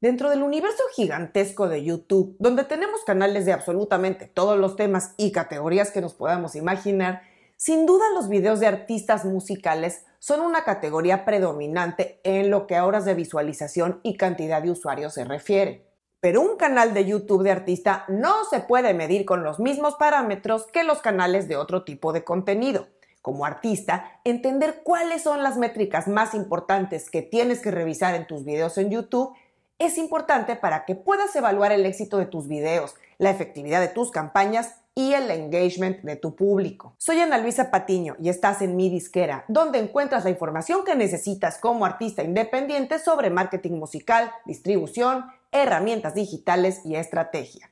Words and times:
Dentro 0.00 0.30
del 0.30 0.42
universo 0.42 0.82
gigantesco 0.96 1.68
de 1.68 1.84
YouTube, 1.84 2.34
donde 2.38 2.64
tenemos 2.64 3.02
canales 3.04 3.44
de 3.44 3.52
absolutamente 3.52 4.24
todos 4.24 4.58
los 4.58 4.74
temas 4.74 5.12
y 5.18 5.30
categorías 5.30 5.90
que 5.90 6.00
nos 6.00 6.14
podamos 6.14 6.54
imaginar, 6.54 7.20
sin 7.58 7.84
duda 7.84 8.06
los 8.14 8.30
videos 8.30 8.60
de 8.60 8.66
artistas 8.66 9.26
musicales 9.26 10.06
son 10.18 10.40
una 10.40 10.64
categoría 10.64 11.26
predominante 11.26 12.18
en 12.24 12.48
lo 12.48 12.66
que 12.66 12.76
a 12.76 12.86
horas 12.86 13.04
de 13.04 13.12
visualización 13.12 14.00
y 14.02 14.16
cantidad 14.16 14.62
de 14.62 14.70
usuarios 14.70 15.12
se 15.12 15.26
refiere. 15.26 15.86
Pero 16.20 16.40
un 16.40 16.56
canal 16.56 16.94
de 16.94 17.04
YouTube 17.04 17.42
de 17.42 17.50
artista 17.50 18.06
no 18.08 18.46
se 18.46 18.60
puede 18.60 18.94
medir 18.94 19.26
con 19.26 19.42
los 19.42 19.60
mismos 19.60 19.96
parámetros 19.96 20.66
que 20.68 20.82
los 20.82 21.00
canales 21.02 21.46
de 21.46 21.56
otro 21.56 21.84
tipo 21.84 22.14
de 22.14 22.24
contenido. 22.24 22.88
Como 23.20 23.44
artista, 23.44 24.18
entender 24.24 24.80
cuáles 24.82 25.24
son 25.24 25.42
las 25.42 25.58
métricas 25.58 26.08
más 26.08 26.32
importantes 26.32 27.10
que 27.10 27.20
tienes 27.20 27.60
que 27.60 27.70
revisar 27.70 28.14
en 28.14 28.26
tus 28.26 28.46
videos 28.46 28.78
en 28.78 28.88
YouTube 28.88 29.34
es 29.80 29.96
importante 29.96 30.56
para 30.56 30.84
que 30.84 30.94
puedas 30.94 31.34
evaluar 31.34 31.72
el 31.72 31.86
éxito 31.86 32.18
de 32.18 32.26
tus 32.26 32.46
videos, 32.46 32.94
la 33.16 33.30
efectividad 33.30 33.80
de 33.80 33.88
tus 33.88 34.10
campañas 34.10 34.74
y 34.94 35.14
el 35.14 35.30
engagement 35.30 36.02
de 36.02 36.16
tu 36.16 36.36
público. 36.36 36.94
Soy 36.98 37.18
Ana 37.20 37.38
Luisa 37.38 37.70
Patiño 37.70 38.14
y 38.20 38.28
estás 38.28 38.60
en 38.60 38.76
mi 38.76 38.90
disquera, 38.90 39.46
donde 39.48 39.78
encuentras 39.78 40.24
la 40.24 40.30
información 40.30 40.84
que 40.84 40.94
necesitas 40.94 41.56
como 41.56 41.86
artista 41.86 42.22
independiente 42.22 42.98
sobre 42.98 43.30
marketing 43.30 43.78
musical, 43.78 44.30
distribución, 44.44 45.24
herramientas 45.50 46.14
digitales 46.14 46.82
y 46.84 46.96
estrategia. 46.96 47.70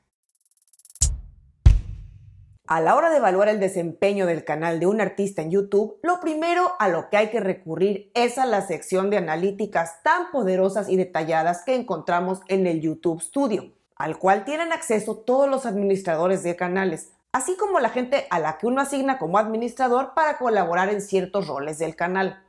A 2.71 2.83
la 2.83 2.97
hora 2.97 3.09
de 3.09 3.17
evaluar 3.17 3.49
el 3.49 3.61
desempeño 3.61 4.27
del 4.27 4.45
canal 4.45 4.79
de 4.79 4.87
un 4.87 5.01
artista 5.01 5.41
en 5.41 5.51
YouTube, 5.51 5.97
lo 6.03 6.21
primero 6.21 6.73
a 6.79 6.89
lo 6.89 7.09
que 7.09 7.17
hay 7.17 7.31
que 7.31 7.41
recurrir 7.41 8.11
es 8.13 8.37
a 8.37 8.45
la 8.45 8.61
sección 8.61 9.09
de 9.09 9.17
analíticas 9.17 10.03
tan 10.03 10.31
poderosas 10.31 10.91
y 10.91 10.97
detalladas 10.97 11.65
que 11.65 11.75
encontramos 11.75 12.43
en 12.47 12.67
el 12.67 12.83
YouTube 12.83 13.23
Studio, 13.23 13.73
al 13.97 14.19
cual 14.19 14.45
tienen 14.45 14.71
acceso 14.71 15.17
todos 15.17 15.49
los 15.49 15.65
administradores 15.65 16.43
de 16.43 16.57
canales, 16.57 17.09
así 17.33 17.57
como 17.57 17.81
la 17.81 17.89
gente 17.89 18.27
a 18.29 18.39
la 18.39 18.59
que 18.59 18.67
uno 18.67 18.83
asigna 18.83 19.17
como 19.17 19.39
administrador 19.39 20.13
para 20.13 20.37
colaborar 20.37 20.91
en 20.91 21.01
ciertos 21.01 21.47
roles 21.47 21.79
del 21.79 21.97
canal. 21.97 22.43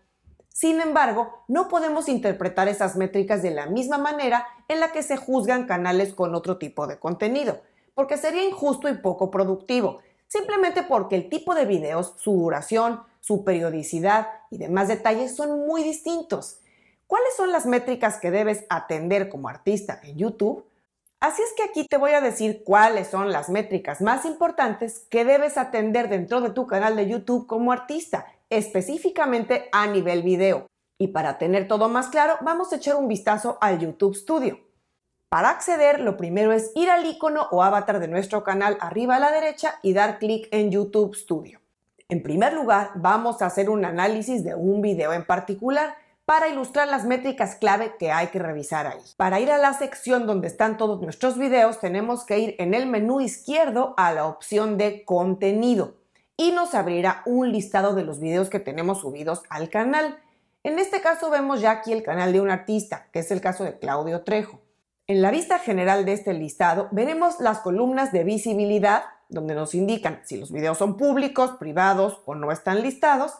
Sin 0.49 0.81
embargo, 0.81 1.45
no 1.47 1.69
podemos 1.69 2.09
interpretar 2.09 2.67
esas 2.67 2.97
métricas 2.97 3.41
de 3.41 3.51
la 3.51 3.67
misma 3.67 3.97
manera 3.97 4.45
en 4.67 4.81
la 4.81 4.91
que 4.91 5.01
se 5.01 5.15
juzgan 5.15 5.65
canales 5.65 6.13
con 6.13 6.35
otro 6.35 6.57
tipo 6.57 6.87
de 6.87 6.99
contenido, 6.99 7.61
porque 7.95 8.17
sería 8.17 8.43
injusto 8.43 8.89
y 8.89 8.95
poco 8.95 9.31
productivo 9.31 9.99
simplemente 10.29 10.83
porque 10.83 11.17
el 11.17 11.27
tipo 11.27 11.53
de 11.53 11.65
videos, 11.65 12.13
su 12.17 12.31
duración, 12.31 13.01
su 13.19 13.43
periodicidad 13.43 14.29
y 14.49 14.57
demás 14.57 14.87
detalles 14.87 15.35
son 15.35 15.67
muy 15.67 15.83
distintos. 15.83 16.61
¿Cuáles 17.07 17.35
son 17.35 17.51
las 17.51 17.65
métricas 17.65 18.19
que 18.19 18.31
debes 18.31 18.65
atender 18.69 19.27
como 19.27 19.49
artista 19.49 19.99
en 20.03 20.17
YouTube? 20.17 20.65
Así 21.19 21.41
es 21.41 21.53
que 21.57 21.63
aquí 21.63 21.85
te 21.85 21.97
voy 21.97 22.11
a 22.11 22.21
decir 22.21 22.63
cuáles 22.63 23.07
son 23.07 23.31
las 23.31 23.49
métricas 23.49 23.99
más 23.99 24.23
importantes 24.23 25.05
que 25.09 25.25
debes 25.25 25.57
atender 25.57 26.07
dentro 26.07 26.39
de 26.39 26.51
tu 26.51 26.65
canal 26.65 26.95
de 26.95 27.09
YouTube 27.09 27.45
como 27.45 27.73
artista, 27.73 28.27
específicamente 28.49 29.67
a 29.73 29.87
nivel 29.87 30.23
video. 30.23 30.67
Y 30.97 31.09
para 31.09 31.37
tener 31.37 31.67
todo 31.67 31.89
más 31.89 32.07
claro, 32.07 32.37
vamos 32.41 32.71
a 32.71 32.77
echar 32.77 32.95
un 32.95 33.07
vistazo 33.07 33.57
al 33.59 33.79
YouTube 33.79 34.15
Studio. 34.15 34.68
Para 35.29 35.51
acceder, 35.51 35.99
lo 35.99 36.17
primero 36.17 36.51
es 36.51 36.71
ir 36.73 36.89
al 36.89 37.05
icono 37.05 37.47
o 37.51 37.61
avatar 37.61 37.99
de 37.99 38.07
nuestro 38.07 38.43
canal 38.43 38.79
arriba 38.81 39.17
a 39.17 39.19
la 39.19 39.31
derecha 39.31 39.75
y 39.83 39.93
dar 39.93 40.17
clic 40.17 40.47
en 40.49 40.71
YouTube 40.71 41.15
Studio. 41.15 41.59
En 42.07 42.23
primer 42.23 42.53
lugar, 42.53 42.89
vamos 42.95 43.43
a 43.43 43.45
hacer 43.45 43.69
un 43.69 43.85
análisis 43.85 44.43
de 44.43 44.55
un 44.55 44.81
video 44.81 45.13
en 45.13 45.23
particular 45.23 45.93
para 46.25 46.47
ilustrar 46.47 46.87
las 46.87 47.05
métricas 47.05 47.55
clave 47.55 47.93
que 47.99 48.11
hay 48.11 48.27
que 48.27 48.39
revisar 48.39 48.87
ahí. 48.87 49.01
Para 49.17 49.39
ir 49.39 49.51
a 49.51 49.59
la 49.59 49.73
sección 49.73 50.25
donde 50.25 50.47
están 50.47 50.77
todos 50.77 50.99
nuestros 50.99 51.37
videos, 51.37 51.79
tenemos 51.79 52.25
que 52.25 52.39
ir 52.39 52.55
en 52.57 52.73
el 52.73 52.87
menú 52.87 53.21
izquierdo 53.21 53.93
a 53.97 54.11
la 54.11 54.25
opción 54.25 54.79
de 54.79 55.05
contenido 55.05 55.93
y 56.37 56.53
nos 56.53 56.73
abrirá 56.73 57.21
un 57.27 57.51
listado 57.51 57.93
de 57.93 58.03
los 58.03 58.19
videos 58.19 58.49
que 58.49 58.59
tenemos 58.59 59.01
subidos 59.01 59.43
al 59.51 59.69
canal. 59.69 60.17
En 60.63 60.79
este 60.79 61.01
caso 61.01 61.29
vemos 61.29 61.61
ya 61.61 61.69
aquí 61.69 61.93
el 61.93 62.01
canal 62.01 62.33
de 62.33 62.41
un 62.41 62.49
artista, 62.49 63.05
que 63.13 63.19
es 63.19 63.29
el 63.29 63.41
caso 63.41 63.63
de 63.63 63.77
Claudio 63.77 64.23
Trejo. 64.23 64.59
En 65.09 65.23
la 65.23 65.31
vista 65.31 65.57
general 65.57 66.05
de 66.05 66.13
este 66.13 66.35
listado 66.35 66.87
veremos 66.91 67.39
las 67.39 67.61
columnas 67.61 68.11
de 68.11 68.23
visibilidad, 68.23 69.05
donde 69.27 69.55
nos 69.55 69.73
indican 69.73 70.21
si 70.23 70.37
los 70.37 70.51
videos 70.51 70.77
son 70.77 70.97
públicos, 70.97 71.53
privados 71.59 72.21
o 72.25 72.35
no 72.35 72.51
están 72.51 72.83
listados. 72.83 73.33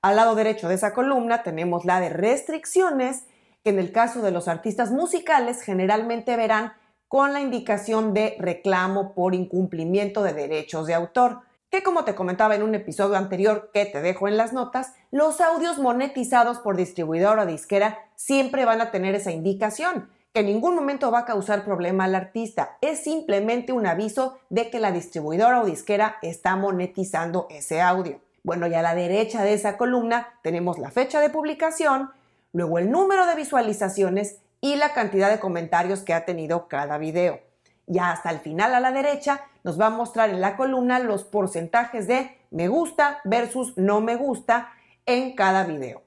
Al 0.00 0.16
lado 0.16 0.34
derecho 0.34 0.68
de 0.68 0.74
esa 0.74 0.92
columna 0.92 1.44
tenemos 1.44 1.84
la 1.84 2.00
de 2.00 2.08
restricciones, 2.08 3.26
que 3.62 3.70
en 3.70 3.78
el 3.78 3.92
caso 3.92 4.20
de 4.20 4.32
los 4.32 4.48
artistas 4.48 4.90
musicales 4.90 5.62
generalmente 5.62 6.36
verán 6.36 6.72
con 7.06 7.32
la 7.32 7.40
indicación 7.40 8.14
de 8.14 8.34
reclamo 8.40 9.14
por 9.14 9.36
incumplimiento 9.36 10.24
de 10.24 10.32
derechos 10.32 10.88
de 10.88 10.94
autor, 10.94 11.42
que 11.70 11.84
como 11.84 12.04
te 12.04 12.16
comentaba 12.16 12.56
en 12.56 12.64
un 12.64 12.74
episodio 12.74 13.14
anterior 13.14 13.70
que 13.72 13.86
te 13.86 14.02
dejo 14.02 14.26
en 14.26 14.36
las 14.36 14.52
notas, 14.52 14.92
los 15.12 15.40
audios 15.40 15.78
monetizados 15.78 16.58
por 16.58 16.76
distribuidor 16.76 17.38
o 17.38 17.46
disquera 17.46 18.00
siempre 18.16 18.64
van 18.64 18.80
a 18.80 18.90
tener 18.90 19.14
esa 19.14 19.30
indicación 19.30 20.10
que 20.32 20.40
en 20.40 20.46
ningún 20.46 20.74
momento 20.74 21.10
va 21.10 21.20
a 21.20 21.24
causar 21.24 21.64
problema 21.64 22.04
al 22.04 22.14
artista. 22.14 22.78
Es 22.80 23.04
simplemente 23.04 23.72
un 23.72 23.86
aviso 23.86 24.38
de 24.48 24.70
que 24.70 24.80
la 24.80 24.92
distribuidora 24.92 25.60
o 25.60 25.66
disquera 25.66 26.16
está 26.22 26.56
monetizando 26.56 27.46
ese 27.50 27.80
audio. 27.80 28.20
Bueno, 28.42 28.66
y 28.66 28.74
a 28.74 28.82
la 28.82 28.94
derecha 28.94 29.42
de 29.42 29.52
esa 29.52 29.76
columna 29.76 30.28
tenemos 30.42 30.78
la 30.78 30.90
fecha 30.90 31.20
de 31.20 31.30
publicación, 31.30 32.10
luego 32.52 32.78
el 32.78 32.90
número 32.90 33.26
de 33.26 33.36
visualizaciones 33.36 34.38
y 34.60 34.76
la 34.76 34.94
cantidad 34.94 35.30
de 35.30 35.38
comentarios 35.38 36.00
que 36.00 36.14
ha 36.14 36.24
tenido 36.24 36.66
cada 36.66 36.98
video. 36.98 37.40
Ya 37.86 38.10
hasta 38.10 38.30
el 38.30 38.38
final 38.38 38.74
a 38.74 38.80
la 38.80 38.92
derecha 38.92 39.42
nos 39.64 39.78
va 39.80 39.86
a 39.86 39.90
mostrar 39.90 40.30
en 40.30 40.40
la 40.40 40.56
columna 40.56 40.98
los 40.98 41.24
porcentajes 41.24 42.06
de 42.06 42.38
me 42.50 42.68
gusta 42.68 43.20
versus 43.24 43.76
no 43.76 44.00
me 44.00 44.16
gusta 44.16 44.70
en 45.04 45.34
cada 45.34 45.64
video. 45.64 46.02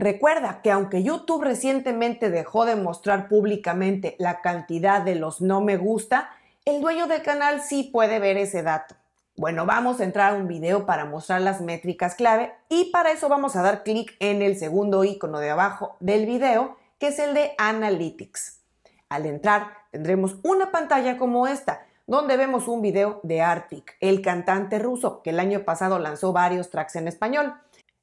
Recuerda 0.00 0.62
que 0.62 0.70
aunque 0.70 1.02
YouTube 1.02 1.42
recientemente 1.42 2.30
dejó 2.30 2.64
de 2.64 2.76
mostrar 2.76 3.26
públicamente 3.26 4.14
la 4.20 4.40
cantidad 4.42 5.02
de 5.02 5.16
los 5.16 5.40
no 5.40 5.60
me 5.60 5.76
gusta, 5.76 6.30
el 6.64 6.80
dueño 6.80 7.08
del 7.08 7.22
canal 7.22 7.60
sí 7.62 7.82
puede 7.82 8.20
ver 8.20 8.36
ese 8.36 8.62
dato. 8.62 8.94
Bueno, 9.36 9.66
vamos 9.66 10.00
a 10.00 10.04
entrar 10.04 10.32
a 10.32 10.36
un 10.36 10.46
video 10.46 10.86
para 10.86 11.04
mostrar 11.04 11.40
las 11.40 11.60
métricas 11.60 12.14
clave 12.14 12.52
y 12.68 12.92
para 12.92 13.10
eso 13.10 13.28
vamos 13.28 13.56
a 13.56 13.62
dar 13.62 13.82
clic 13.82 14.14
en 14.20 14.40
el 14.40 14.56
segundo 14.56 15.02
icono 15.02 15.40
de 15.40 15.50
abajo 15.50 15.96
del 15.98 16.26
video, 16.26 16.76
que 17.00 17.08
es 17.08 17.18
el 17.18 17.34
de 17.34 17.54
Analytics. 17.58 18.60
Al 19.08 19.26
entrar 19.26 19.78
tendremos 19.90 20.36
una 20.44 20.70
pantalla 20.70 21.18
como 21.18 21.48
esta, 21.48 21.86
donde 22.06 22.36
vemos 22.36 22.68
un 22.68 22.82
video 22.82 23.18
de 23.24 23.40
Arctic, 23.42 23.96
el 24.00 24.22
cantante 24.22 24.78
ruso 24.78 25.22
que 25.22 25.30
el 25.30 25.40
año 25.40 25.64
pasado 25.64 25.98
lanzó 25.98 26.32
varios 26.32 26.70
tracks 26.70 26.94
en 26.94 27.08
español. 27.08 27.52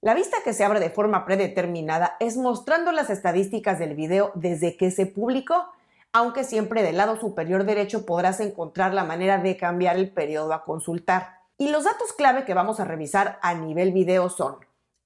La 0.05 0.13
vista 0.13 0.37
que 0.43 0.53
se 0.53 0.63
abre 0.63 0.79
de 0.79 0.91
forma 0.91 1.25
predeterminada 1.25 2.15
es 2.19 2.37
mostrando 2.37 2.91
las 2.91 3.09
estadísticas 3.09 3.79
del 3.79 3.95
video 3.95 4.31
desde 4.35 4.77
que 4.77 4.91
se 4.91 5.07
publicó, 5.07 5.65
aunque 6.13 6.43
siempre 6.43 6.83
del 6.83 6.97
lado 6.97 7.19
superior 7.19 7.63
derecho 7.63 8.05
podrás 8.05 8.39
encontrar 8.39 8.93
la 8.93 9.03
manera 9.03 9.39
de 9.39 9.57
cambiar 9.57 9.95
el 9.95 10.11
periodo 10.11 10.53
a 10.53 10.63
consultar. 10.63 11.39
Y 11.57 11.69
los 11.69 11.85
datos 11.85 12.13
clave 12.13 12.45
que 12.45 12.53
vamos 12.53 12.79
a 12.79 12.85
revisar 12.85 13.39
a 13.41 13.55
nivel 13.55 13.93
video 13.93 14.29
son, 14.29 14.57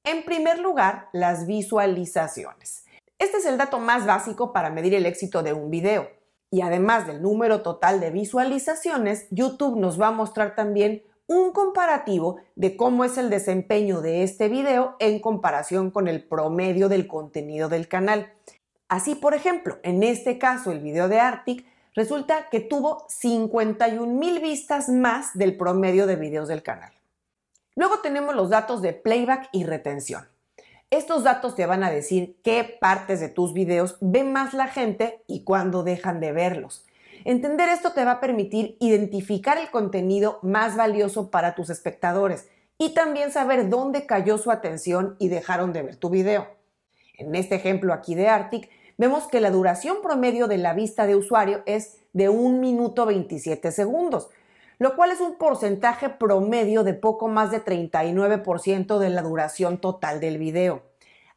en 0.04 0.26
primer 0.26 0.60
lugar, 0.60 1.08
las 1.14 1.48
visualizaciones. 1.48 2.84
Este 3.20 3.38
es 3.38 3.46
el 3.46 3.58
dato 3.58 3.80
más 3.80 4.06
básico 4.06 4.52
para 4.52 4.70
medir 4.70 4.94
el 4.96 5.06
éxito 5.06 5.44
de 5.44 5.54
un 5.54 5.72
video. 5.72 6.10
Y 6.52 6.60
además 6.60 7.08
del 7.08 7.22
número 7.22 7.62
total 7.62 8.02
de 8.02 8.10
visualizaciones, 8.12 9.28
YouTube 9.32 9.80
nos 9.80 9.98
va 10.02 10.08
a 10.08 10.12
mostrar 10.12 10.56
también 10.56 11.04
un 11.30 11.52
comparativo 11.52 12.38
de 12.56 12.76
cómo 12.76 13.06
es 13.06 13.18
el 13.20 13.30
desempeño 13.30 14.02
de 14.02 14.24
este 14.24 14.50
video 14.50 14.96
en 15.00 15.20
comparación 15.20 15.92
con 15.92 16.08
el 16.08 16.24
promedio 16.24 16.90
del 16.90 17.08
contenido 17.08 17.70
del 17.70 17.88
canal. 17.88 18.34
Así, 18.88 19.14
por 19.14 19.36
ejemplo, 19.36 19.78
en 19.84 20.02
este 20.02 20.40
caso 20.40 20.72
el 20.72 20.80
video 20.80 21.08
de 21.08 21.20
Arctic 21.20 21.66
resulta 21.94 22.50
que 22.50 22.60
tuvo 22.60 23.06
51 23.10 24.12
mil 24.12 24.40
vistas 24.40 24.90
más 24.90 25.38
del 25.38 25.56
promedio 25.56 26.08
de 26.08 26.16
videos 26.16 26.48
del 26.48 26.64
canal. 26.64 26.92
Luego 27.76 28.00
tenemos 28.00 28.34
los 28.34 28.50
datos 28.50 28.82
de 28.82 28.94
playback 28.94 29.50
y 29.52 29.66
retención. 29.66 30.28
Estos 30.90 31.24
datos 31.24 31.54
te 31.54 31.68
van 31.68 31.84
a 31.84 31.92
decir 31.92 32.38
qué 32.44 32.64
partes 32.82 33.20
de 33.20 33.30
tus 33.30 33.54
videos 33.54 33.98
ve 34.02 34.24
más 34.24 34.56
la 34.56 34.66
gente 34.66 35.22
y 35.28 35.44
cuándo 35.44 35.84
dejan 35.84 36.20
de 36.20 36.32
verlos. 36.32 36.88
Entender 37.26 37.68
esto 37.70 37.92
te 37.92 38.06
va 38.06 38.12
a 38.12 38.20
permitir 38.20 38.78
identificar 38.80 39.58
el 39.58 39.70
contenido 39.70 40.40
más 40.42 40.78
valioso 40.78 41.30
para 41.30 41.54
tus 41.54 41.70
espectadores 41.70 42.48
y 42.78 42.94
también 42.94 43.32
saber 43.32 43.70
dónde 43.70 44.06
cayó 44.06 44.38
su 44.38 44.52
atención 44.52 45.18
y 45.20 45.28
dejaron 45.28 45.74
de 45.74 45.84
ver 45.84 45.96
tu 45.98 46.10
video. 46.10 46.48
En 47.18 47.36
este 47.36 47.56
ejemplo 47.56 47.94
aquí 47.94 48.16
de 48.16 48.30
Arctic, 48.30 48.70
vemos 48.98 49.28
que 49.28 49.42
la 49.42 49.52
duración 49.52 49.98
promedio 50.02 50.48
de 50.48 50.58
la 50.58 50.74
vista 50.74 51.06
de 51.06 51.16
usuario 51.16 51.62
es 51.66 51.98
de 52.14 52.30
1 52.30 52.58
minuto 52.60 53.06
27 53.06 53.72
segundos, 53.74 54.30
lo 54.78 54.96
cual 54.96 55.12
es 55.12 55.20
un 55.20 55.36
porcentaje 55.36 56.08
promedio 56.08 56.86
de 56.86 56.94
poco 56.94 57.28
más 57.28 57.52
de 57.52 57.64
39% 57.64 58.98
de 58.98 59.10
la 59.10 59.22
duración 59.22 59.80
total 59.82 60.22
del 60.22 60.38
video. 60.38 60.84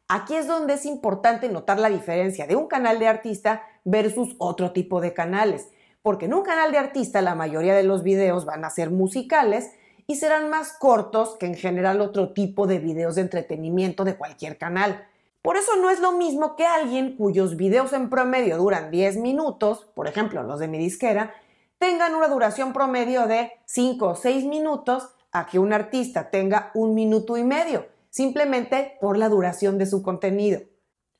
Aquí 0.07 0.35
es 0.35 0.47
donde 0.47 0.75
es 0.75 0.85
importante 0.85 1.49
notar 1.49 1.79
la 1.79 1.89
diferencia 1.89 2.47
de 2.47 2.55
un 2.55 2.67
canal 2.67 2.99
de 2.99 3.07
artista 3.07 3.63
versus 3.83 4.35
otro 4.37 4.71
tipo 4.71 5.01
de 5.01 5.13
canales. 5.13 5.69
Porque 6.03 6.25
en 6.25 6.33
un 6.33 6.43
canal 6.43 6.71
de 6.71 6.77
artista 6.77 7.21
la 7.21 7.33
mayoría 7.33 7.73
de 7.73 7.83
los 7.83 8.03
videos 8.03 8.45
van 8.45 8.65
a 8.65 8.69
ser 8.69 8.91
musicales 8.91 9.71
y 10.05 10.17
serán 10.17 10.49
más 10.49 10.73
cortos 10.73 11.37
que 11.39 11.45
en 11.45 11.55
general 11.55 12.01
otro 12.01 12.33
tipo 12.33 12.67
de 12.67 12.77
videos 12.77 13.15
de 13.15 13.21
entretenimiento 13.21 14.03
de 14.03 14.17
cualquier 14.17 14.57
canal. 14.57 15.07
Por 15.41 15.55
eso 15.55 15.77
no 15.77 15.89
es 15.89 16.01
lo 16.01 16.11
mismo 16.11 16.57
que 16.57 16.65
alguien 16.65 17.15
cuyos 17.15 17.55
videos 17.55 17.93
en 17.93 18.09
promedio 18.09 18.57
duran 18.57 18.91
10 18.91 19.17
minutos, 19.17 19.87
por 19.95 20.07
ejemplo 20.07 20.43
los 20.43 20.59
de 20.59 20.67
mi 20.67 20.77
disquera, 20.77 21.33
tengan 21.79 22.15
una 22.15 22.27
duración 22.27 22.73
promedio 22.73 23.25
de 23.25 23.51
5 23.65 24.07
o 24.07 24.15
6 24.15 24.45
minutos 24.45 25.09
a 25.31 25.47
que 25.47 25.57
un 25.57 25.71
artista 25.71 26.29
tenga 26.29 26.71
un 26.73 26.93
minuto 26.93 27.37
y 27.37 27.43
medio, 27.43 27.87
simplemente 28.09 28.97
por 28.99 29.17
la 29.17 29.29
duración 29.29 29.77
de 29.77 29.85
su 29.85 30.03
contenido. 30.03 30.61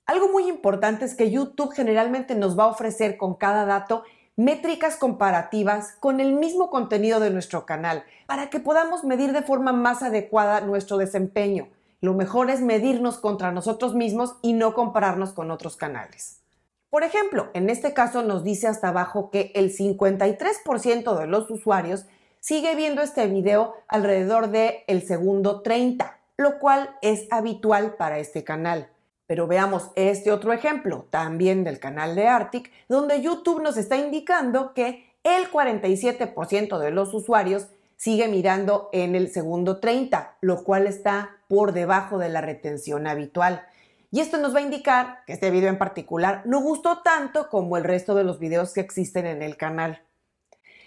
Algo 0.05 0.29
muy 0.29 0.49
importante 0.49 1.05
es 1.05 1.15
que 1.15 1.31
YouTube 1.31 1.73
generalmente 1.73 2.35
nos 2.35 2.59
va 2.59 2.65
a 2.65 2.67
ofrecer 2.67 3.15
con 3.15 3.35
cada 3.35 3.65
dato 3.65 4.03
métricas 4.35 4.95
comparativas 4.95 5.95
con 5.99 6.19
el 6.19 6.33
mismo 6.33 6.69
contenido 6.69 7.19
de 7.19 7.29
nuestro 7.29 7.65
canal 7.65 8.03
para 8.25 8.49
que 8.49 8.59
podamos 8.59 9.03
medir 9.03 9.31
de 9.31 9.43
forma 9.43 9.73
más 9.73 10.01
adecuada 10.01 10.61
nuestro 10.61 10.97
desempeño. 10.97 11.67
Lo 12.01 12.13
mejor 12.13 12.49
es 12.49 12.61
medirnos 12.61 13.17
contra 13.17 13.51
nosotros 13.51 13.93
mismos 13.95 14.35
y 14.41 14.53
no 14.53 14.73
compararnos 14.73 15.33
con 15.33 15.51
otros 15.51 15.77
canales. 15.77 16.41
Por 16.89 17.03
ejemplo, 17.03 17.49
en 17.53 17.69
este 17.69 17.93
caso 17.93 18.23
nos 18.23 18.43
dice 18.43 18.67
hasta 18.67 18.89
abajo 18.89 19.31
que 19.31 19.51
el 19.55 19.75
53% 19.75 21.17
de 21.17 21.27
los 21.27 21.49
usuarios 21.49 22.05
sigue 22.39 22.75
viendo 22.75 23.01
este 23.01 23.25
video 23.27 23.73
alrededor 23.87 24.49
del 24.49 24.75
el 24.87 25.01
segundo 25.01 25.61
30, 25.61 26.19
lo 26.37 26.59
cual 26.59 26.95
es 27.01 27.27
habitual 27.31 27.95
para 27.95 28.19
este 28.19 28.43
canal. 28.43 28.92
Pero 29.27 29.47
veamos 29.47 29.91
este 29.95 30.31
otro 30.31 30.51
ejemplo, 30.51 31.07
también 31.09 31.63
del 31.63 31.79
canal 31.79 32.15
de 32.15 32.27
Arctic, 32.27 32.71
donde 32.89 33.21
YouTube 33.21 33.61
nos 33.61 33.77
está 33.77 33.95
indicando 33.95 34.73
que 34.73 35.13
el 35.23 35.49
47% 35.49 36.77
de 36.77 36.91
los 36.91 37.13
usuarios 37.13 37.67
sigue 37.95 38.27
mirando 38.27 38.89
en 38.91 39.15
el 39.15 39.29
segundo 39.29 39.79
30, 39.79 40.37
lo 40.41 40.63
cual 40.63 40.87
está 40.87 41.37
por 41.47 41.71
debajo 41.71 42.17
de 42.17 42.27
la 42.27 42.41
retención 42.41 43.07
habitual. 43.07 43.65
Y 44.11 44.19
esto 44.19 44.37
nos 44.37 44.53
va 44.53 44.59
a 44.59 44.63
indicar 44.63 45.23
que 45.25 45.33
este 45.33 45.51
video 45.51 45.69
en 45.69 45.77
particular 45.77 46.41
no 46.45 46.61
gustó 46.61 47.01
tanto 47.01 47.49
como 47.49 47.77
el 47.77 47.83
resto 47.85 48.15
de 48.15 48.25
los 48.25 48.39
videos 48.39 48.73
que 48.73 48.81
existen 48.81 49.25
en 49.25 49.41
el 49.41 49.55
canal. 49.55 50.03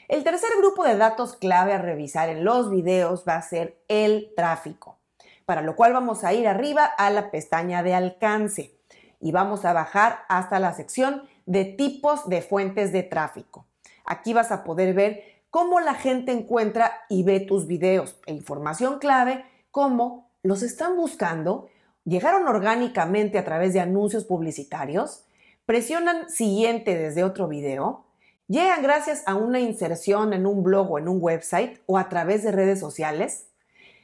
El 0.08 0.22
tercer 0.22 0.50
grupo 0.58 0.84
de 0.84 0.96
datos 0.96 1.34
clave 1.36 1.72
a 1.72 1.78
revisar 1.78 2.28
en 2.28 2.44
los 2.44 2.70
videos 2.70 3.24
va 3.26 3.36
a 3.36 3.42
ser 3.42 3.82
el 3.88 4.32
tráfico 4.36 5.00
para 5.46 5.62
lo 5.62 5.76
cual 5.76 5.92
vamos 5.92 6.24
a 6.24 6.34
ir 6.34 6.46
arriba 6.46 6.84
a 6.84 7.08
la 7.10 7.30
pestaña 7.30 7.82
de 7.82 7.94
alcance 7.94 8.76
y 9.20 9.32
vamos 9.32 9.64
a 9.64 9.72
bajar 9.72 10.24
hasta 10.28 10.58
la 10.58 10.74
sección 10.74 11.22
de 11.46 11.64
tipos 11.64 12.28
de 12.28 12.42
fuentes 12.42 12.92
de 12.92 13.04
tráfico. 13.04 13.66
Aquí 14.04 14.34
vas 14.34 14.50
a 14.50 14.64
poder 14.64 14.92
ver 14.92 15.22
cómo 15.50 15.80
la 15.80 15.94
gente 15.94 16.32
encuentra 16.32 16.92
y 17.08 17.22
ve 17.22 17.40
tus 17.40 17.66
videos 17.66 18.18
e 18.26 18.34
información 18.34 18.98
clave 18.98 19.44
como 19.70 20.30
los 20.42 20.62
están 20.62 20.96
buscando, 20.96 21.68
llegaron 22.04 22.46
orgánicamente 22.48 23.38
a 23.38 23.44
través 23.44 23.72
de 23.72 23.80
anuncios 23.80 24.24
publicitarios, 24.24 25.24
presionan 25.64 26.28
siguiente 26.28 26.96
desde 26.96 27.24
otro 27.24 27.48
video, 27.48 28.04
llegan 28.48 28.82
gracias 28.82 29.22
a 29.26 29.34
una 29.34 29.60
inserción 29.60 30.32
en 30.32 30.46
un 30.46 30.62
blog 30.62 30.92
o 30.92 30.98
en 30.98 31.08
un 31.08 31.18
website 31.20 31.80
o 31.86 31.98
a 31.98 32.08
través 32.08 32.42
de 32.42 32.52
redes 32.52 32.78
sociales. 32.78 33.48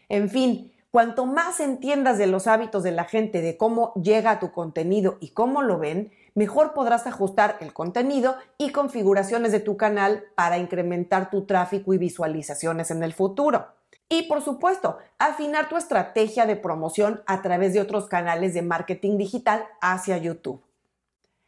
En 0.09 0.29
fin, 0.29 0.72
Cuanto 0.93 1.25
más 1.25 1.59
entiendas 1.61 2.19
de 2.19 2.27
los 2.27 2.47
hábitos 2.47 2.83
de 2.83 2.91
la 2.91 3.05
gente, 3.05 3.41
de 3.41 3.57
cómo 3.57 3.95
llega 3.95 4.39
tu 4.39 4.53
contenido 4.53 5.17
y 5.21 5.31
cómo 5.31 5.63
lo 5.63 5.79
ven, 5.79 6.13
mejor 6.35 6.75
podrás 6.75 7.07
ajustar 7.07 7.57
el 7.61 7.73
contenido 7.73 8.37
y 8.59 8.73
configuraciones 8.73 9.53
de 9.53 9.61
tu 9.61 9.79
canal 9.79 10.25
para 10.35 10.59
incrementar 10.59 11.31
tu 11.31 11.47
tráfico 11.47 11.95
y 11.95 11.99
visualizaciones 11.99 12.91
en 12.91 13.03
el 13.03 13.15
futuro. 13.15 13.69
Y 14.11 14.25
por 14.25 14.43
supuesto, 14.43 14.99
afinar 15.19 15.71
tu 15.71 15.79
estrategia 15.79 16.45
de 16.45 16.57
promoción 16.57 17.23
a 17.25 17.41
través 17.41 17.73
de 17.73 17.81
otros 17.81 18.07
canales 18.07 18.53
de 18.53 18.61
marketing 18.61 19.17
digital 19.17 19.65
hacia 19.81 20.19
YouTube. 20.19 20.61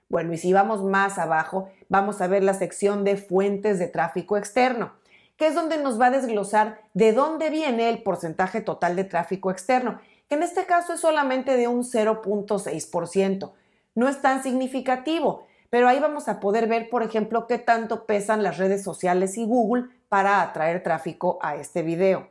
Bueno, 0.09 0.33
y 0.33 0.39
si 0.39 0.55
vamos 0.55 0.83
más 0.83 1.19
abajo, 1.19 1.69
vamos 1.91 2.23
a 2.23 2.29
ver 2.29 2.43
la 2.43 2.55
sección 2.55 3.05
de 3.05 3.19
fuentes 3.19 3.79
de 3.79 3.89
tráfico 3.89 4.39
externo 4.39 5.04
que 5.37 5.47
es 5.47 5.55
donde 5.55 5.79
nos 5.79 6.01
va 6.01 6.07
a 6.07 6.11
desglosar 6.11 6.81
de 6.95 7.13
dónde 7.13 7.51
viene 7.51 7.89
el 7.89 8.03
porcentaje 8.03 8.61
total 8.61 8.97
de 8.97 9.05
tráfico 9.05 9.51
externo, 9.51 10.01
que 10.29 10.37
en 10.37 10.43
este 10.43 10.67
caso 10.67 10.95
es 10.95 11.01
solamente 11.01 11.57
de 11.57 11.69
un 11.69 11.83
0.6%. 11.83 13.53
No 13.95 14.09
es 14.09 14.21
tan 14.21 14.43
significativo, 14.43 15.47
pero 15.71 15.89
ahí 15.89 15.99
vamos 15.99 16.29
a 16.29 16.41
poder 16.41 16.69
ver, 16.69 16.89
por 16.89 17.03
ejemplo, 17.03 17.47
qué 17.47 17.59
tanto 17.59 18.07
pesan 18.07 18.43
las 18.43 18.59
redes 18.59 18.83
sociales 18.85 19.37
y 19.37 19.45
Google 19.45 19.87
para 20.09 20.41
atraer 20.41 20.83
tráfico 20.83 21.39
a 21.43 21.57
este 21.57 21.83
video. 21.83 22.29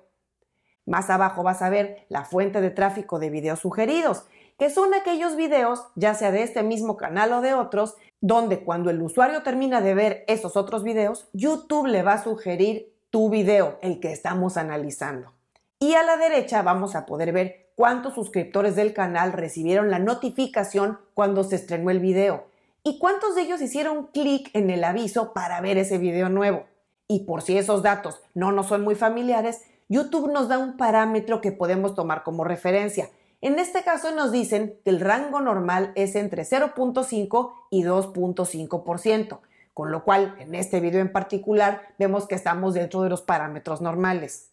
Más 0.85 1.09
abajo 1.09 1.44
vas 1.44 1.61
a 1.61 1.69
ver 1.69 2.05
la 2.09 2.25
fuente 2.25 2.61
de 2.61 2.69
tráfico 2.69 3.19
de 3.19 3.29
videos 3.29 3.59
sugeridos, 3.59 4.25
que 4.57 4.69
son 4.69 4.94
aquellos 4.94 5.35
videos, 5.35 5.85
ya 5.95 6.13
sea 6.13 6.31
de 6.31 6.44
este 6.44 6.63
mismo 6.63 6.97
canal 6.97 7.31
o 7.33 7.41
de 7.41 7.53
otros, 7.53 7.95
donde 8.21 8.63
cuando 8.63 8.89
el 8.89 9.01
usuario 9.01 9.44
termina 9.44 9.81
de 9.81 9.94
ver 9.94 10.23
esos 10.27 10.55
otros 10.55 10.83
videos, 10.83 11.27
YouTube 11.33 11.88
le 11.88 12.03
va 12.03 12.13
a 12.13 12.23
sugerir 12.23 12.92
tu 13.13 13.30
video, 13.30 13.77
el 13.83 14.00
que 14.00 14.12
estamos 14.12 14.57
analizando. 14.57 15.33
Y 15.77 15.94
a 15.94 16.01
la 16.01 16.18
derecha 16.18 16.63
vamos 16.63 16.95
a 16.95 17.06
poder 17.06 17.31
ver 17.31 17.69
cuántos 17.75 18.15
suscriptores 18.15 18.75
del 18.75 18.92
canal 18.92 19.33
recibieron 19.33 19.92
la 19.92 20.00
notificación 20.00 20.98
cuando 21.13 21.44
se 21.44 21.57
estrenó 21.57 21.92
el 21.92 22.00
video 22.00 22.48
y 22.83 22.98
cuántos 22.98 23.36
de 23.36 23.44
ellos 23.44 23.62
hicieron 23.62 24.07
clic 24.07 24.50
en 24.56 24.71
el 24.71 24.83
aviso 24.83 25.31
para 25.31 25.62
ver 25.62 25.77
ese 25.77 26.00
video 26.00 26.27
nuevo. 26.30 26.65
Y 27.07 27.25
por 27.25 27.44
si 27.44 27.56
esos 27.56 27.83
datos 27.83 28.19
no 28.33 28.51
nos 28.51 28.65
son 28.65 28.81
muy 28.81 28.95
familiares, 28.95 29.62
YouTube 29.89 30.33
nos 30.33 30.48
da 30.48 30.57
un 30.57 30.75
parámetro 30.75 31.39
que 31.39 31.51
podemos 31.51 31.94
tomar 31.94 32.24
como 32.24 32.44
referencia. 32.44 33.12
En 33.42 33.60
este 33.60 33.83
caso 33.83 34.10
nos 34.15 34.31
dicen 34.31 34.80
que 34.83 34.89
el 34.89 35.00
rango 35.00 35.39
normal 35.39 35.92
es 35.94 36.15
entre 36.15 36.45
0.5 36.45 37.51
y 37.69 37.83
2.5% 37.83 39.39
con 39.73 39.91
lo 39.91 40.03
cual 40.03 40.35
en 40.39 40.55
este 40.55 40.79
video 40.79 41.01
en 41.01 41.11
particular 41.11 41.81
vemos 41.97 42.27
que 42.27 42.35
estamos 42.35 42.73
dentro 42.73 43.01
de 43.01 43.09
los 43.09 43.21
parámetros 43.21 43.81
normales. 43.81 44.51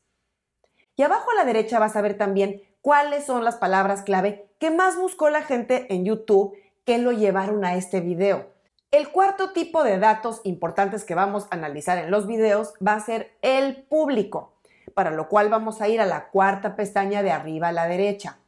Y 0.96 1.02
abajo 1.02 1.30
a 1.30 1.34
la 1.34 1.44
derecha 1.44 1.78
vas 1.78 1.96
a 1.96 2.02
ver 2.02 2.16
también 2.16 2.62
cuáles 2.80 3.24
son 3.24 3.44
las 3.44 3.56
palabras 3.56 4.02
clave 4.02 4.50
que 4.58 4.70
más 4.70 4.96
buscó 4.96 5.30
la 5.30 5.42
gente 5.42 5.86
en 5.94 6.04
YouTube 6.04 6.56
que 6.84 6.98
lo 6.98 7.12
llevaron 7.12 7.64
a 7.64 7.74
este 7.74 8.00
video. 8.00 8.50
El 8.90 9.10
cuarto 9.10 9.52
tipo 9.52 9.84
de 9.84 9.98
datos 9.98 10.40
importantes 10.44 11.04
que 11.04 11.14
vamos 11.14 11.46
a 11.50 11.54
analizar 11.54 11.98
en 11.98 12.10
los 12.10 12.26
videos 12.26 12.74
va 12.84 12.94
a 12.94 13.00
ser 13.00 13.30
el 13.40 13.84
público, 13.84 14.54
para 14.94 15.10
lo 15.12 15.28
cual 15.28 15.48
vamos 15.48 15.80
a 15.80 15.88
ir 15.88 16.00
a 16.00 16.06
la 16.06 16.28
cuarta 16.30 16.74
pestaña 16.74 17.22
de 17.22 17.30
arriba 17.30 17.68
a 17.68 17.72
la 17.72 17.86
derecha. 17.86 18.38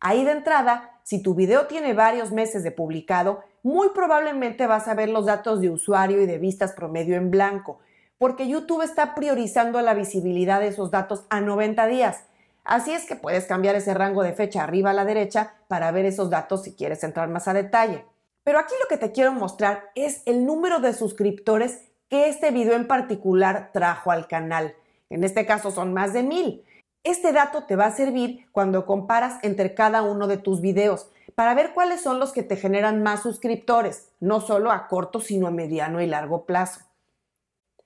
Ahí 0.00 0.24
de 0.24 0.32
entrada, 0.32 1.00
si 1.04 1.22
tu 1.22 1.34
video 1.34 1.66
tiene 1.66 1.94
varios 1.94 2.32
meses 2.32 2.64
de 2.64 2.72
publicado, 2.72 3.44
muy 3.66 3.88
probablemente 3.88 4.68
vas 4.68 4.86
a 4.86 4.94
ver 4.94 5.08
los 5.08 5.26
datos 5.26 5.60
de 5.60 5.70
usuario 5.70 6.22
y 6.22 6.26
de 6.26 6.38
vistas 6.38 6.72
promedio 6.72 7.16
en 7.16 7.32
blanco, 7.32 7.80
porque 8.16 8.46
YouTube 8.46 8.82
está 8.82 9.16
priorizando 9.16 9.82
la 9.82 9.92
visibilidad 9.92 10.60
de 10.60 10.68
esos 10.68 10.92
datos 10.92 11.24
a 11.30 11.40
90 11.40 11.84
días. 11.88 12.26
Así 12.62 12.92
es 12.92 13.06
que 13.06 13.16
puedes 13.16 13.46
cambiar 13.46 13.74
ese 13.74 13.92
rango 13.92 14.22
de 14.22 14.34
fecha 14.34 14.62
arriba 14.62 14.90
a 14.90 14.94
la 14.94 15.04
derecha 15.04 15.54
para 15.66 15.90
ver 15.90 16.04
esos 16.04 16.30
datos 16.30 16.62
si 16.62 16.74
quieres 16.74 17.02
entrar 17.02 17.28
más 17.28 17.48
a 17.48 17.54
detalle. 17.54 18.04
Pero 18.44 18.60
aquí 18.60 18.72
lo 18.80 18.88
que 18.88 19.04
te 19.04 19.10
quiero 19.10 19.32
mostrar 19.32 19.90
es 19.96 20.22
el 20.26 20.46
número 20.46 20.78
de 20.78 20.92
suscriptores 20.92 21.80
que 22.08 22.28
este 22.28 22.52
video 22.52 22.76
en 22.76 22.86
particular 22.86 23.70
trajo 23.72 24.12
al 24.12 24.28
canal. 24.28 24.76
En 25.10 25.24
este 25.24 25.44
caso 25.44 25.72
son 25.72 25.92
más 25.92 26.12
de 26.12 26.22
mil. 26.22 26.64
Este 27.02 27.32
dato 27.32 27.64
te 27.64 27.74
va 27.74 27.86
a 27.86 27.96
servir 27.96 28.46
cuando 28.52 28.86
comparas 28.86 29.40
entre 29.42 29.74
cada 29.74 30.02
uno 30.02 30.28
de 30.28 30.36
tus 30.36 30.60
videos 30.60 31.10
para 31.36 31.54
ver 31.54 31.74
cuáles 31.74 32.00
son 32.00 32.18
los 32.18 32.32
que 32.32 32.42
te 32.42 32.56
generan 32.56 33.02
más 33.02 33.22
suscriptores, 33.22 34.08
no 34.20 34.40
solo 34.40 34.72
a 34.72 34.88
corto, 34.88 35.20
sino 35.20 35.46
a 35.46 35.50
mediano 35.52 36.00
y 36.00 36.06
largo 36.06 36.46
plazo. 36.46 36.80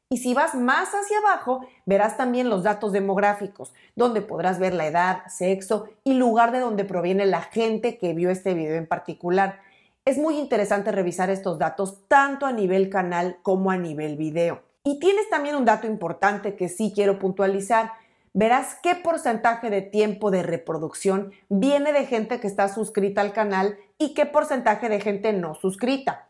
Y 0.08 0.18
si 0.18 0.34
vas 0.34 0.54
más 0.54 0.90
hacia 0.90 1.18
abajo, 1.18 1.66
verás 1.84 2.16
también 2.16 2.48
los 2.48 2.62
datos 2.62 2.92
demográficos, 2.92 3.74
donde 3.96 4.22
podrás 4.22 4.58
ver 4.60 4.72
la 4.72 4.86
edad, 4.86 5.22
sexo 5.28 5.88
y 6.04 6.14
lugar 6.14 6.52
de 6.52 6.60
donde 6.60 6.84
proviene 6.84 7.26
la 7.26 7.42
gente 7.42 7.98
que 7.98 8.14
vio 8.14 8.30
este 8.30 8.54
video 8.54 8.76
en 8.76 8.86
particular. 8.86 9.60
Es 10.04 10.16
muy 10.16 10.38
interesante 10.38 10.92
revisar 10.92 11.28
estos 11.28 11.58
datos 11.58 12.08
tanto 12.08 12.46
a 12.46 12.52
nivel 12.52 12.88
canal 12.88 13.38
como 13.42 13.72
a 13.72 13.76
nivel 13.76 14.16
video. 14.16 14.62
Y 14.84 14.98
tienes 15.00 15.28
también 15.28 15.56
un 15.56 15.64
dato 15.64 15.88
importante 15.88 16.54
que 16.54 16.68
sí 16.68 16.92
quiero 16.94 17.18
puntualizar 17.18 17.92
verás 18.32 18.76
qué 18.82 18.94
porcentaje 18.94 19.70
de 19.70 19.82
tiempo 19.82 20.30
de 20.30 20.42
reproducción 20.42 21.32
viene 21.48 21.92
de 21.92 22.06
gente 22.06 22.40
que 22.40 22.46
está 22.46 22.68
suscrita 22.68 23.20
al 23.20 23.32
canal 23.32 23.76
y 23.98 24.14
qué 24.14 24.26
porcentaje 24.26 24.88
de 24.88 25.00
gente 25.00 25.32
no 25.32 25.54
suscrita. 25.54 26.28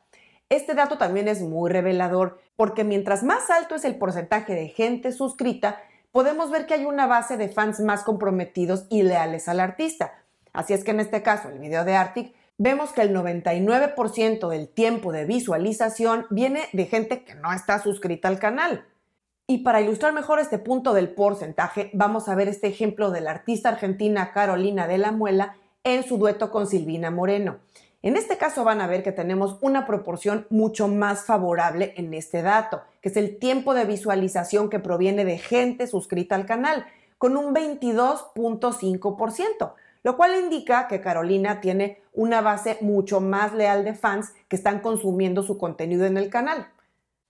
Este 0.49 0.75
dato 0.75 0.99
también 0.99 1.29
es 1.29 1.41
muy 1.41 1.71
revelador 1.71 2.41
porque 2.57 2.85
mientras 2.85 3.23
más 3.23 3.51
alto 3.51 3.75
es 3.75 3.85
el 3.85 3.97
porcentaje 3.97 4.55
de 4.55 4.69
gente 4.69 5.13
suscrita, 5.13 5.81
podemos 6.13 6.51
ver 6.51 6.67
que 6.67 6.75
hay 6.75 6.87
una 6.87 7.07
base 7.07 7.37
de 7.37 7.49
fans 7.49 7.81
más 7.81 8.03
comprometidos 8.03 8.87
y 8.91 9.03
leales 9.03 9.49
al 9.49 9.61
artista. 9.61 10.15
Así 10.53 10.73
es 10.75 10.83
que 10.83 10.91
en 10.91 11.01
este 11.01 11.23
caso, 11.23 11.49
el 11.49 11.61
video 11.61 11.85
de 11.85 11.95
Arctic 11.95 12.35
vemos 12.59 12.93
que 12.93 13.03
el 13.03 13.15
99% 13.15 14.49
del 14.49 14.69
tiempo 14.69 15.13
de 15.13 15.25
visualización 15.25 16.27
viene 16.31 16.63
de 16.73 16.87
gente 16.87 17.25
que 17.25 17.35
no 17.37 17.53
está 17.53 17.81
suscrita 17.81 18.29
al 18.29 18.39
canal. 18.39 18.85
Y 19.51 19.59
para 19.59 19.81
ilustrar 19.81 20.13
mejor 20.13 20.39
este 20.39 20.61
punto 20.61 20.95
del 20.95 21.09
porcentaje, 21.09 21.91
vamos 21.93 22.29
a 22.29 22.37
ver 22.37 22.47
este 22.47 22.69
ejemplo 22.69 23.11
de 23.11 23.21
la 23.21 23.33
artista 23.33 23.71
argentina 23.71 24.31
Carolina 24.33 24.87
de 24.87 24.97
la 24.97 25.11
Muela 25.11 25.57
en 25.83 26.05
su 26.05 26.19
dueto 26.19 26.53
con 26.53 26.69
Silvina 26.69 27.11
Moreno. 27.11 27.57
En 28.01 28.17
este 28.17 28.39
caso 28.39 28.63
van 28.63 28.81
a 28.81 28.87
ver 28.87 29.03
que 29.03 29.11
tenemos 29.11 29.59
una 29.61 29.89
proporción 29.89 30.47
mucho 30.51 30.87
más 30.87 31.25
favorable 31.25 31.95
en 31.97 32.15
este 32.15 32.43
dato, 32.43 32.83
que 33.01 33.09
es 33.09 33.17
el 33.17 33.41
tiempo 33.41 33.75
de 33.75 33.87
visualización 33.87 34.71
que 34.71 34.79
proviene 34.79 35.25
de 35.25 35.39
gente 35.39 35.89
suscrita 35.89 36.37
al 36.37 36.47
canal, 36.47 36.87
con 37.19 37.37
un 37.37 37.53
22.5%, 37.53 39.73
lo 40.05 40.17
cual 40.17 40.39
indica 40.41 40.87
que 40.87 41.01
Carolina 41.01 41.61
tiene 41.61 41.99
una 42.15 42.41
base 42.41 42.79
mucho 42.83 43.21
más 43.21 43.53
leal 43.53 43.85
de 43.85 43.95
fans 43.95 44.33
que 44.47 44.55
están 44.55 44.79
consumiendo 44.79 45.43
su 45.43 45.59
contenido 45.59 46.07
en 46.07 46.19
el 46.19 46.31
canal. 46.31 46.69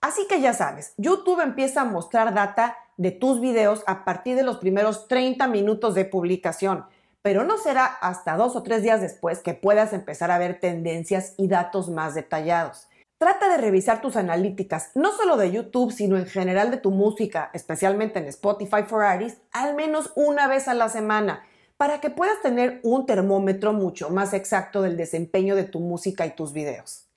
Así 0.01 0.27
que 0.27 0.41
ya 0.41 0.55
sabes, 0.55 0.95
YouTube 0.97 1.41
empieza 1.41 1.83
a 1.83 1.85
mostrar 1.85 2.33
data 2.33 2.77
de 2.97 3.11
tus 3.11 3.41
videos 3.41 3.83
a 3.87 4.05
partir 4.05 4.35
de 4.35 4.43
los 4.43 4.57
primeros 4.57 5.09
30 5.09 5.47
minutos 5.47 5.95
de 5.95 6.07
publicación, 6.07 6.87
pero 7.23 7.45
no 7.45 7.59
será 7.59 7.85
hasta 7.85 8.37
dos 8.37 8.57
o 8.57 8.63
tres 8.63 8.83
días 8.83 9.03
después 9.03 9.41
que 9.41 9.53
puedas 9.53 9.93
empezar 9.93 10.31
a 10.31 10.39
ver 10.39 10.59
tendencias 10.59 11.35
y 11.37 11.49
datos 11.49 11.91
más 11.91 12.15
detallados. 12.15 12.89
Trata 13.19 13.51
de 13.51 13.59
revisar 13.59 14.01
tus 14.01 14.17
analíticas, 14.17 14.93
no 14.95 15.13
solo 15.13 15.37
de 15.37 15.53
YouTube, 15.53 15.93
sino 15.93 16.17
en 16.17 16.25
general 16.25 16.71
de 16.71 16.79
tu 16.79 16.91
música, 16.91 17.51
especialmente 17.53 18.19
en 18.19 18.25
Spotify 18.27 18.85
for 18.87 19.05
Artists, 19.05 19.43
al 19.53 19.75
menos 19.75 20.13
una 20.15 20.49
vez 20.49 20.69
a 20.69 20.75
la 20.75 20.89
semana, 20.89 21.45
para 21.77 22.01
que 22.01 22.09
puedas 22.09 22.41
tener 22.41 22.81
un 22.83 23.05
termómetro 23.05 23.75
mucho 23.75 24.09
más 24.09 24.33
exacto 24.33 24.81
del 24.81 24.97
desempeño 24.97 25.57
de 25.57 25.65
tu 25.65 25.81
música 25.81 26.25
y 26.25 26.31
tus 26.31 26.55
videos. 26.55 27.10